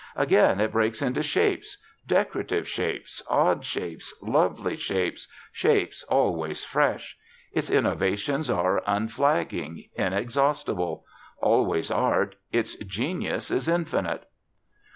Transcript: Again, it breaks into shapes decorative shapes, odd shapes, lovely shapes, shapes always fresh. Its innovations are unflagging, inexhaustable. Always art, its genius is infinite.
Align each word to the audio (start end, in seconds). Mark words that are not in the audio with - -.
Again, 0.15 0.59
it 0.59 0.71
breaks 0.71 0.99
into 1.03 1.21
shapes 1.21 1.77
decorative 2.07 2.67
shapes, 2.67 3.21
odd 3.29 3.63
shapes, 3.63 4.11
lovely 4.19 4.75
shapes, 4.75 5.27
shapes 5.51 6.01
always 6.05 6.63
fresh. 6.65 7.19
Its 7.53 7.69
innovations 7.69 8.49
are 8.49 8.81
unflagging, 8.87 9.91
inexhaustable. 9.95 11.05
Always 11.37 11.91
art, 11.91 12.33
its 12.51 12.73
genius 12.77 13.51
is 13.51 13.67
infinite. 13.67 14.25